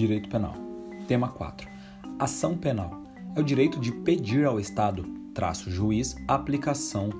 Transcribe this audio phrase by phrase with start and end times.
[0.00, 0.54] Direito Penal.
[1.06, 1.68] Tema 4.
[2.18, 3.02] Ação penal.
[3.36, 5.04] É o direito de pedir ao Estado,
[5.34, 7.10] traço juiz, aplicação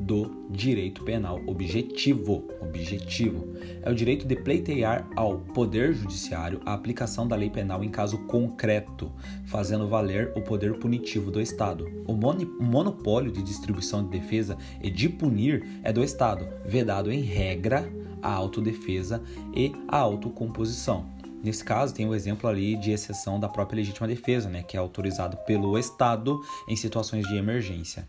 [0.00, 2.46] do direito penal objetivo.
[2.60, 3.48] Objetivo
[3.82, 8.18] é o direito de pleitear ao Poder Judiciário a aplicação da lei penal em caso
[8.26, 9.10] concreto,
[9.46, 11.90] fazendo valer o poder punitivo do Estado.
[12.06, 12.14] O
[12.62, 17.90] monopólio de distribuição de defesa e de punir é do Estado, vedado em regra
[18.22, 19.22] a autodefesa
[19.54, 21.18] e a autocomposição.
[21.42, 24.80] Nesse caso, tem o exemplo ali de exceção da própria legítima defesa, né, que é
[24.80, 28.06] autorizado pelo Estado em situações de emergência.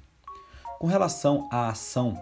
[0.80, 2.20] Com relação à ação,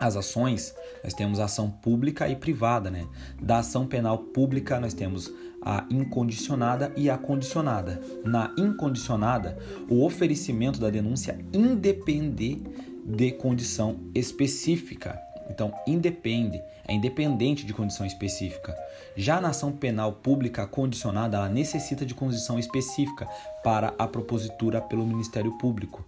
[0.00, 0.74] às ações,
[1.04, 3.06] nós temos ação pública e privada, né?
[3.40, 8.00] Da ação penal pública, nós temos a incondicionada e a condicionada.
[8.24, 9.56] Na incondicionada,
[9.88, 12.62] o oferecimento da denúncia independe
[13.04, 15.20] de condição específica.
[15.52, 18.74] Então, independe, é independente de condição específica.
[19.14, 23.28] Já na ação penal pública condicionada, ela necessita de condição específica
[23.62, 26.04] para a propositura pelo Ministério Público.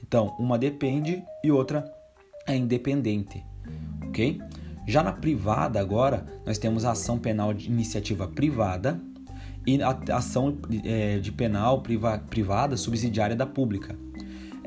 [0.00, 1.92] Então, uma depende e outra
[2.46, 3.44] é independente,
[4.06, 4.40] ok?
[4.86, 8.98] Já na privada, agora, nós temos a ação penal de iniciativa privada
[9.66, 13.94] e a ação é, de penal priva, privada subsidiária da pública.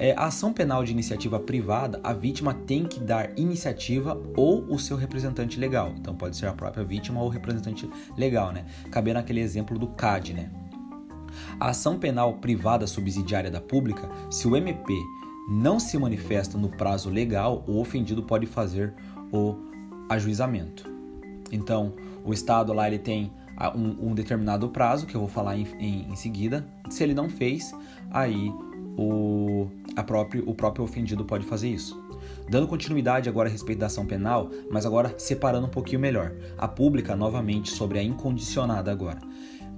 [0.02, 4.80] É, a ação penal de iniciativa privada, a vítima tem que dar iniciativa ou o
[4.80, 5.94] seu representante legal.
[5.96, 8.66] Então pode ser a própria vítima ou o representante legal, né?
[8.90, 10.50] Cabendo aquele exemplo do CAD, né?
[11.60, 14.92] A ação penal privada subsidiária da pública, se o MP
[15.48, 18.96] não se manifesta no prazo legal, o ofendido pode fazer
[19.32, 19.56] o
[20.10, 20.90] ajuizamento.
[21.52, 21.94] Então,
[22.26, 23.32] o Estado lá ele tem
[23.76, 26.68] um, um determinado prazo, que eu vou falar em, em, em seguida.
[26.90, 27.72] Se ele não fez,
[28.10, 28.52] aí
[28.98, 32.02] o, a próprio, o próprio ofendido pode fazer isso.
[32.50, 36.34] Dando continuidade agora a respeito da ação penal, mas agora separando um pouquinho melhor.
[36.58, 39.20] A pública, novamente, sobre a incondicionada agora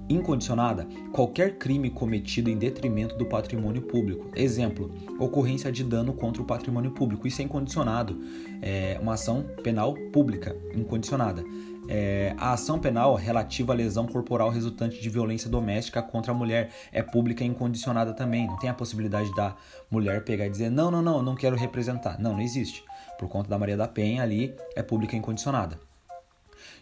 [0.08, 4.30] incondicionada qualquer crime cometido em detrimento do patrimônio público.
[4.34, 7.26] Exemplo, ocorrência de dano contra o patrimônio público.
[7.26, 8.20] Isso é incondicionado.
[8.60, 11.44] É uma ação penal pública, incondicionada.
[11.88, 16.70] É, a ação penal relativa à lesão corporal resultante de violência doméstica contra a mulher
[16.90, 18.46] é pública e incondicionada também.
[18.46, 19.54] Não tem a possibilidade da
[19.90, 22.18] mulher pegar e dizer: não, não, não, não quero representar.
[22.18, 22.82] Não, não existe.
[23.18, 25.78] Por conta da Maria da Penha, ali é pública e incondicionada.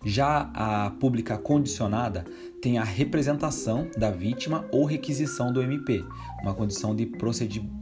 [0.05, 2.25] Já a pública condicionada
[2.61, 6.05] tem a representação da vítima ou requisição do MP,
[6.43, 7.07] uma condição de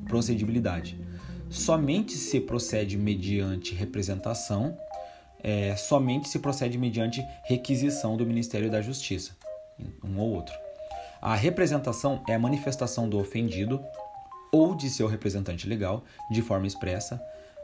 [0.07, 1.01] procedibilidade.
[1.49, 4.77] Somente se procede mediante representação,
[5.43, 9.33] é, somente se procede mediante requisição do Ministério da Justiça,
[10.05, 10.55] um ou outro.
[11.21, 13.81] A representação é a manifestação do ofendido
[14.53, 17.21] ou de seu representante legal, de forma expressa,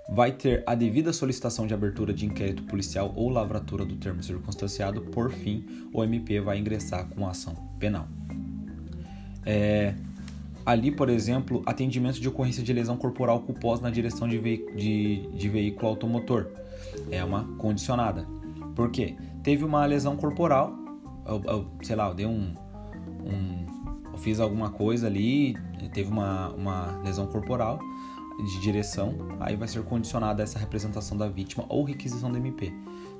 [0.09, 5.01] vai ter a devida solicitação de abertura de inquérito policial ou lavratura do termo circunstanciado,
[5.01, 8.07] por fim, o MP vai ingressar com a ação penal.
[9.45, 9.95] É,
[10.67, 14.41] ali, por exemplo, atendimento de ocorrência de lesão corporal culposa na direção de,
[14.75, 16.49] de, de veículo automotor.
[17.09, 18.27] É uma condicionada.
[18.75, 19.17] Por quê?
[19.45, 20.75] Teve uma lesão corporal,
[21.25, 22.53] eu, eu, sei lá, eu dei um,
[23.25, 23.65] um.
[24.13, 25.55] Eu fiz alguma coisa ali,
[25.95, 27.79] teve uma, uma lesão corporal
[28.39, 32.73] de direção, aí vai ser condicionada essa representação da vítima ou requisição do MP.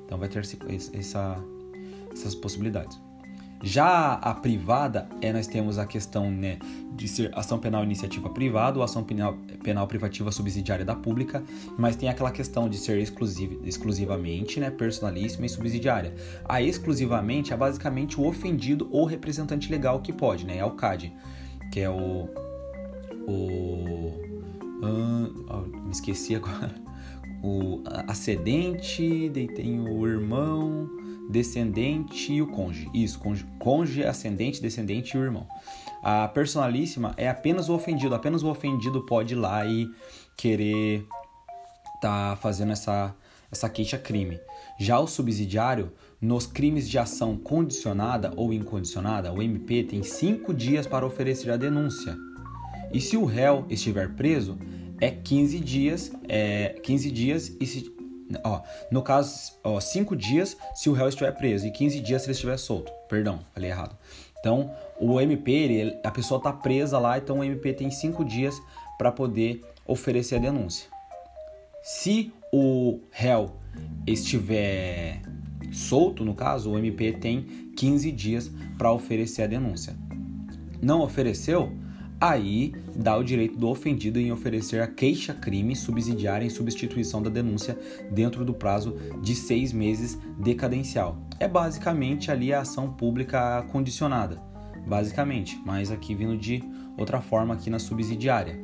[0.05, 1.43] Então vai ter essa,
[2.11, 3.06] essas possibilidades.
[3.61, 6.59] Já a privada, é, nós temos a questão né,
[6.93, 11.43] de ser ação penal iniciativa privada ou ação penal, penal privativa subsidiária da pública,
[11.77, 16.13] mas tem aquela questão de ser exclusiv, exclusivamente, né, personalíssima e subsidiária.
[16.47, 21.11] A exclusivamente é basicamente o ofendido ou representante legal que pode, né, é o CAD,
[21.71, 22.29] que é o,
[23.27, 24.27] o
[24.83, 26.73] ah, me esqueci agora.
[27.43, 30.89] O ascendente, daí tem o irmão,
[31.29, 32.89] descendente e o cônjuge.
[32.93, 33.19] Isso,
[33.59, 35.47] cônjuge, ascendente, descendente e o irmão.
[36.01, 38.15] A personalíssima é apenas o ofendido.
[38.15, 39.87] Apenas o ofendido pode ir lá e
[40.35, 41.05] querer
[41.99, 43.15] tá fazendo essa,
[43.51, 44.39] essa queixa-crime.
[44.79, 45.91] Já o subsidiário,
[46.21, 51.57] nos crimes de ação condicionada ou incondicionada, o MP tem cinco dias para oferecer a
[51.57, 52.15] denúncia.
[52.93, 54.57] E se o réu estiver preso,
[54.99, 57.96] é 15 dias, é 15 dias e se
[58.43, 62.27] ó, no caso, ó, 5 dias se o réu estiver preso e 15 dias se
[62.27, 62.91] ele estiver solto.
[63.07, 63.95] Perdão, falei errado.
[64.39, 68.59] Então, o MP, ele, a pessoa está presa lá, então o MP tem 5 dias
[68.97, 70.87] para poder oferecer a denúncia.
[71.81, 73.55] Se o réu
[74.05, 75.21] estiver
[75.71, 79.95] solto, no caso, o MP tem 15 dias para oferecer a denúncia.
[80.81, 81.71] Não ofereceu,
[82.19, 87.77] Aí dá o direito do ofendido em oferecer a queixa-crime subsidiária em substituição da denúncia
[88.11, 91.19] dentro do prazo de seis meses decadencial.
[91.39, 94.41] É basicamente ali a ação pública condicionada.
[94.87, 96.63] basicamente, mas aqui vindo de
[96.97, 98.57] outra forma aqui na subsidiária.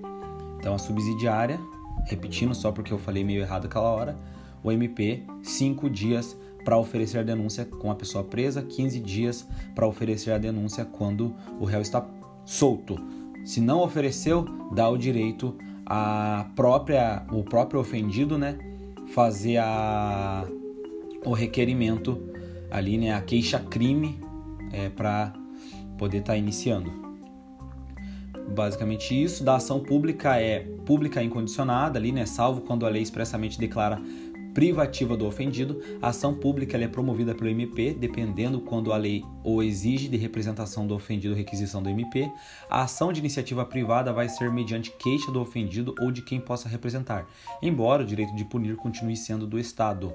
[0.57, 1.59] Então a subsidiária,
[2.05, 4.17] repetindo só porque eu falei meio errado aquela hora,
[4.63, 9.45] o MP, 5 dias para oferecer a denúncia com a pessoa presa, 15 dias
[9.75, 12.07] para oferecer a denúncia quando o réu está
[12.45, 12.97] solto.
[13.43, 15.55] Se não ofereceu, dá o direito
[15.85, 18.57] a própria o próprio ofendido, né,
[19.13, 20.45] fazer a
[21.25, 22.21] o requerimento
[22.69, 24.19] ali, né, a queixa crime
[24.71, 25.33] é, para
[25.97, 26.91] poder estar tá iniciando.
[28.53, 33.57] Basicamente isso, da ação pública é pública incondicionada ali, né, salvo quando a lei expressamente
[33.57, 34.01] declara
[34.53, 39.61] privativa do ofendido, a ação pública é promovida pelo MP, dependendo quando a lei o
[39.61, 42.31] exige de representação do ofendido requisição do MP.
[42.69, 46.69] A ação de iniciativa privada vai ser mediante queixa do ofendido ou de quem possa
[46.69, 47.27] representar,
[47.61, 50.13] embora o direito de punir continue sendo do Estado.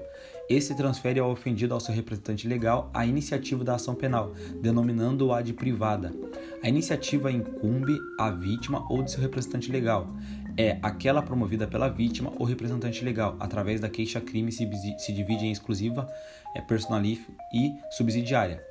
[0.49, 5.53] Esse transfere ao ofendido ao seu representante legal a iniciativa da ação penal, denominando-a de
[5.53, 6.11] privada.
[6.61, 10.13] A iniciativa incumbe à vítima ou de seu representante legal
[10.57, 13.37] é aquela promovida pela vítima ou representante legal.
[13.39, 14.65] Através da queixa-crime se,
[15.13, 16.05] divide em exclusiva,
[16.53, 16.61] é,
[17.53, 18.61] e subsidiária.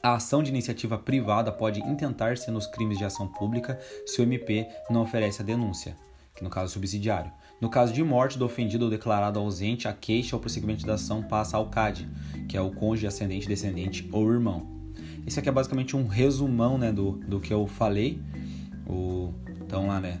[0.00, 4.68] A ação de iniciativa privada pode intentar-se nos crimes de ação pública se o MP
[4.88, 5.96] não oferece a denúncia,
[6.36, 7.32] que no caso é subsidiário.
[7.60, 11.24] No caso de morte do ofendido ou declarado ausente, a queixa ou prosseguimento da ação
[11.24, 12.08] passa ao CAD,
[12.48, 14.79] que é o cônjuge, ascendente, descendente ou irmão.
[15.26, 18.20] Esse aqui é basicamente um resumão né, do, do que eu falei.
[18.86, 20.18] O, então lá, né?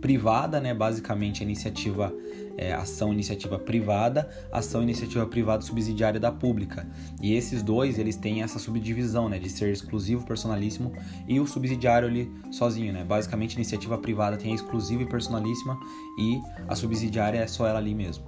[0.00, 0.74] privada, né?
[0.74, 2.12] Basicamente a iniciativa
[2.56, 6.88] é, ação iniciativa privada, ação iniciativa privada subsidiária da pública.
[7.22, 10.92] E esses dois, eles têm essa subdivisão, né, de ser exclusivo, personalíssimo
[11.28, 13.04] e o subsidiário ali sozinho, né?
[13.04, 15.78] Basicamente iniciativa privada tem a exclusiva e personalíssima
[16.18, 18.24] e a subsidiária é só ela ali mesmo.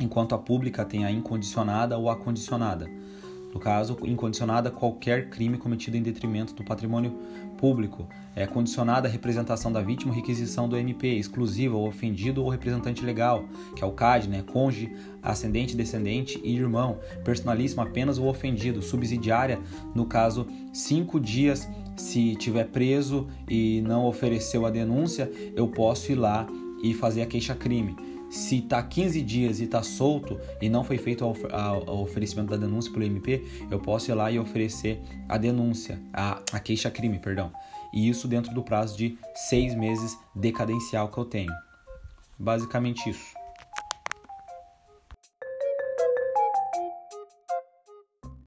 [0.00, 2.90] Enquanto a pública tem a incondicionada ou a condicionada.
[3.54, 7.16] No caso, incondicionada qualquer crime cometido em detrimento do patrimônio
[7.56, 8.08] público.
[8.34, 13.04] É condicionada a representação da vítima ou requisição do MP, exclusiva ao ofendido ou representante
[13.04, 13.44] legal,
[13.76, 14.42] que é o CAD, né?
[14.42, 14.92] Cônjuge,
[15.22, 16.98] ascendente, descendente e irmão.
[17.24, 18.82] Personalíssimo apenas o ofendido.
[18.82, 19.60] Subsidiária,
[19.94, 26.16] no caso, cinco dias se tiver preso e não ofereceu a denúncia, eu posso ir
[26.16, 26.44] lá
[26.82, 31.24] e fazer a queixa-crime se está 15 dias e está solto e não foi feito
[31.24, 36.42] o oferecimento da denúncia pelo MP, eu posso ir lá e oferecer a denúncia, a,
[36.52, 37.52] a queixa-crime, perdão.
[37.92, 41.52] E isso dentro do prazo de seis meses decadencial que eu tenho.
[42.36, 43.43] Basicamente isso.